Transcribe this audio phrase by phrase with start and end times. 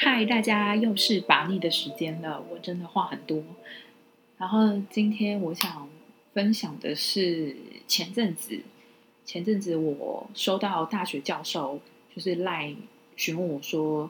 [0.00, 2.40] 嗨，大家又是把逆的时间了。
[2.48, 3.42] 我真的话很多，
[4.36, 5.88] 然后今天我想
[6.32, 7.56] 分享的是
[7.88, 8.60] 前阵子，
[9.24, 11.80] 前阵子我收到大学教授
[12.14, 12.72] 就是赖
[13.16, 14.08] 询问我说，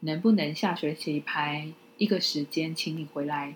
[0.00, 3.54] 能不能下学期排一个时间，请你回来，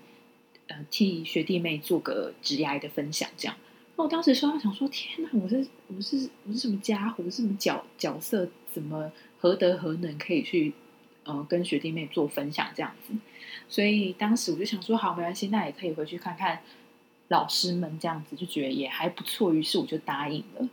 [0.65, 3.55] 呃，替学弟妹做个职涯的分享，这样。
[3.95, 10.73] 那我当时收到想说，天哪，我是我是我是什么家伙，是什么角角色，怎么何德何能可以去？
[11.25, 13.13] 呃，跟学弟妹做分享这样子，
[13.67, 16.61] 所以当时我就想说，好，没关系，那也可以回去看看
[17.27, 20.69] 老师们这样子，就觉得也还不错，于是我就答应了。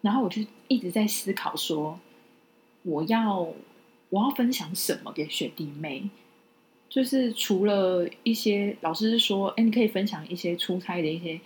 [0.00, 1.98] 然后我就一直在思考说，
[2.82, 3.52] 我要
[4.10, 6.10] 我要分享什么给学弟妹？
[6.88, 11.38] 就是除了一些老师说，哎，你可以分享一些出差的一些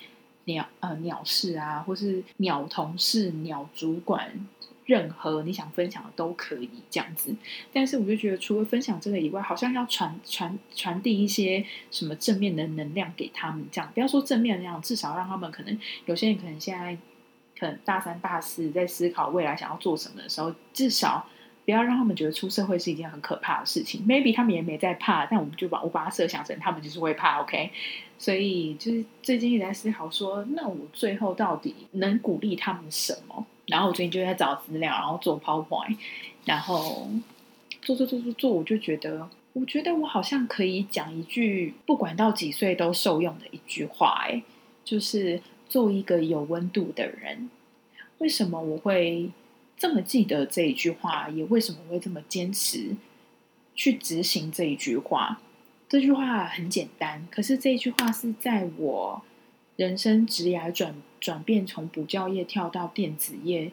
[0.44, 4.46] 鸟呃鸟事啊，或是鸟同事、鸟主管。
[4.84, 7.34] 任何你想分享的都可以这样子，
[7.72, 16.96] 但是我就觉得除了分享这个以外，好像要传传传递一些什么正面的能量给他们，这样不要说正面能量，至少让他们可能有些人可能现在
[17.58, 21.26] 可能大三大四在思考未来想要做什么的时候，至少
[21.64, 24.04] 不要让他们觉得出社会是一件很可怕的事情。
[24.04, 27.70] Maybe 他们也没在怕，但我们就把我把它设想成他们就是会怕，OK？
[28.18, 33.46] 所以就是最近一直在思考说，那我最后到底能鼓励他们什么？
[33.72, 35.96] 然后我最近就在找资料，然后做 PowerPoint，
[36.44, 37.08] 然后
[37.80, 44.42] 做做做做做，我就觉得，我觉得我好像可以讲一句不管到几岁都受用的一句话，哎，
[44.84, 47.48] 就是做一个有温度的人。
[48.18, 49.30] 为什么我会
[49.78, 51.30] 这么记得这一句话？
[51.30, 52.94] 也为什么会这么坚持
[53.74, 55.40] 去执行这一句话？
[55.88, 59.22] 这句话很简单，可是这一句话是在我。
[59.76, 63.72] 人生职涯转转变，从补教业跳到电子业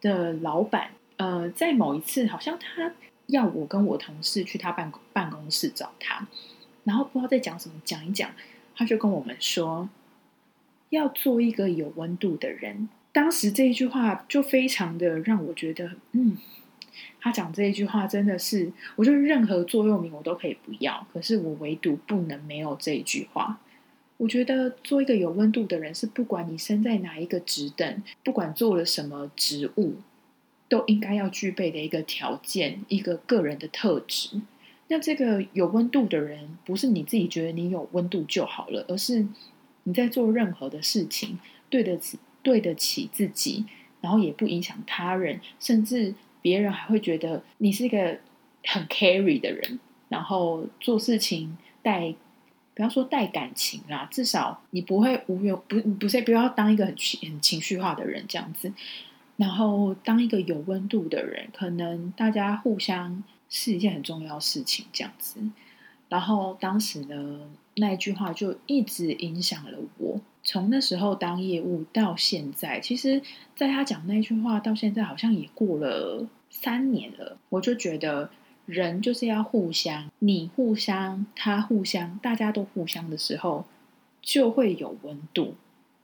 [0.00, 2.92] 的老板，呃，在某一次，好像他
[3.26, 6.28] 要我跟我同事去他办公办公室找他，
[6.84, 8.30] 然后不知道在讲什么，讲一讲，
[8.76, 9.88] 他就跟我们说，
[10.90, 12.88] 要做一个有温度的人。
[13.12, 16.36] 当时这一句话就非常的让我觉得，嗯，
[17.20, 23.60] 他讲这一句话真的是，我觉得任何座右铭我都可以不要，可是我唯独不能没有这一句话。
[24.22, 29.94] 我觉得做一个有温度的人，是不管你身在哪一个职等，不管做了什么职务，
[30.68, 34.40] 都应该要具备的一个条件，一个个人的特质。
[34.86, 39.26] 那这个有温度的人，不是你自己觉得你有温度就好了，而是
[39.82, 43.64] 你在做任何的事情，对得起对得起自己，
[44.00, 48.20] 然后也不影响他人，甚至别人还会觉得你是一个
[48.62, 52.14] 很 carry 的人，然后做事情带。
[52.74, 58.72] 不要说带感情啦，至少你不会无缘不不是不要当一个很情很情绪化的人这样子，
[59.36, 65.40] 然后当一个有温度的人，可能大家互相是一件很重要事情这样子。
[66.08, 67.40] 然后当时呢，
[67.76, 73.20] 那一句话就一直影响了我，从那时候当业务到现在，其实
[73.54, 78.30] 在他讲那句话到现在，好像也过了三年了，我就觉得。
[78.66, 83.66] 人就是要互相，你互相，他互相，大家都互相的时候，
[84.20, 85.54] 就会有温度，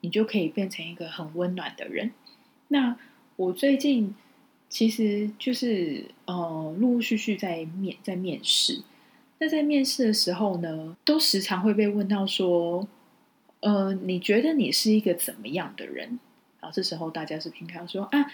[0.00, 2.12] 你就可以变成一个很温暖的人。
[2.69, 2.96] 那
[3.36, 4.14] 我最近
[4.69, 8.82] 其实就是呃，陆陆续续在面在面试。
[9.38, 12.88] 那在面试的时候呢，都时常会被问到说，
[13.60, 16.19] 呃，你觉得你是一个怎么样的人？
[16.60, 18.26] 然后这时候大家是平常说啊。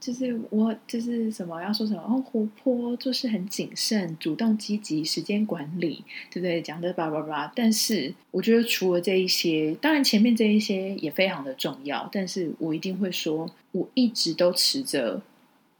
[0.00, 6.62] 就是我就是什么要说什么哦，活泼，做事很谨慎，主动积极，时间管理，对不对？
[6.62, 7.52] 讲的叭叭叭。
[7.54, 12.08] 但是我觉得除了这一些，当然前面这一些也非常的重要。
[12.10, 15.20] 但是我一定会说，我一直都持着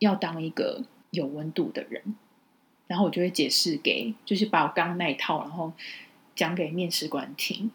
[0.00, 2.14] 要当一个有温度的人。
[2.86, 5.72] 然后我就会解释给，就是把我刚刚那一套，然后
[6.36, 7.70] 讲给面试官听。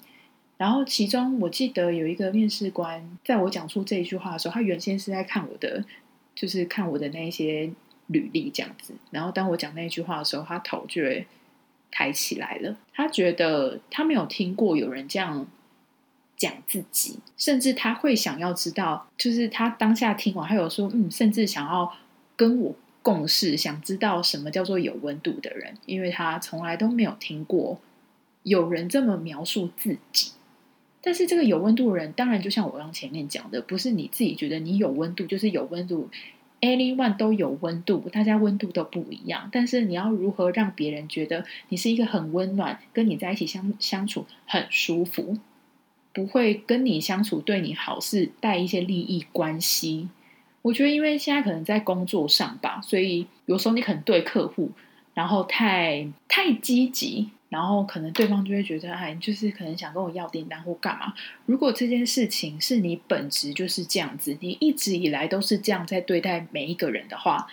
[0.57, 5.84] 然后其中我记得有一个面试官，在我讲出这一句话的时候，他原先是在看我的。
[6.35, 7.72] 就是看我的那些
[8.07, 11.26] 履历这样子，然后当我讲那句话的时候，他头就会
[11.90, 12.78] 抬起来了。
[12.93, 15.47] 他觉得他没有听过有人这样
[16.37, 21.91] 讲自己，甚至他会想要知道，就是他当下听完，他有说，嗯，甚至想要
[22.35, 27.79] 跟我共事，想知道什么叫做有温度的人，因为他从来都没有听过
[28.43, 30.34] 有人这么描述自己。
[31.05, 36.09] 但是这个有温度的人，当然就像我刚前面讲的，不是你自己觉得你有温度就是有温度
[36.61, 39.47] ，anyone 都有温度，大家温度都不一样。
[39.52, 45.37] 但是你要如何让别人觉得你是一个很温暖，跟你在一起相相处很舒服，
[46.11, 50.09] 不会跟你相处对你好是带一些利益关系？
[50.63, 54.72] 我觉得，因为现在可能在工作上吧，所以有时候你可能对客户
[55.16, 61.14] 然后太太积极，然后可能对方就会觉得，哎，就是可能想跟我要订单或干嘛。
[61.47, 67.47] 如果这件事情是你本质就是这样子，你一直以来都是这样在对待每一个人的话，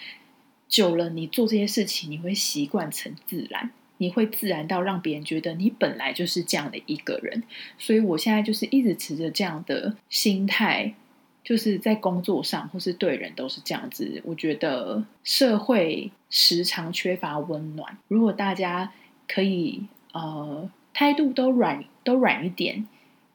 [0.69, 7.45] 久了你做这些事情，你会习惯成自然，你会自然到让别人觉得你本来就是这样的一个人。
[7.79, 10.95] 所以我现在就是一直持着这样的心态。
[11.45, 17.99] 就是在工作上或是对人都是这样子，我觉得社会时常缺乏温暖。
[18.07, 18.93] 如果大家
[19.27, 22.87] 可以呃态度都软都软一点，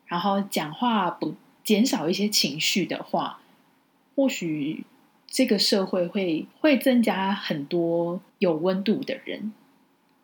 [0.05, 3.41] 然后讲话不减少一些情绪的话，
[4.15, 4.85] 或许
[5.27, 9.51] 这个社会会会增加很多有温度的人，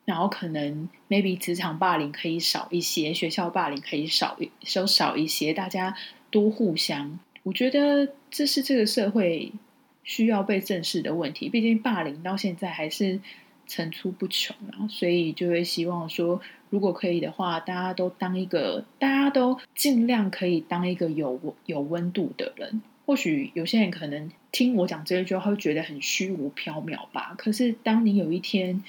[0.06, 5.98] 然后可能 maybe 职场霸凌可以少一些，学校霸凌可以少一少少一些，大家
[6.32, 7.20] 多互相。
[7.44, 9.52] 我觉得这是这个社会
[10.04, 11.50] 需要被正视的问题。
[11.50, 13.20] 毕竟霸凌到现在还是
[13.68, 22.82] 层出不穷啊，所以就会希望说，如果可以的话，大家都当一个，大家都尽量可以当一个有有温度的人。
[23.06, 27.36] 或许有些人可能听我讲这一句话，会觉得很虚无缥缈吧。
[27.38, 28.82] 可是当你有一天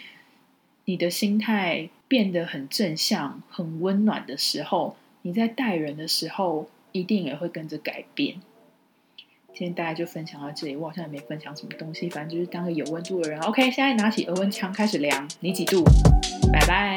[0.84, 6.68] 你的心态变得很正向、很温暖的时候，你在待人的时候。
[6.94, 8.36] 一定也会跟着改变。
[9.48, 13.40] 今天大家就分享到这里，我好像也没分享什么东西，反正就是当个有温度的人。
[13.40, 15.82] OK，现在拿起额温枪开始量，你几度？
[16.52, 16.96] 拜拜。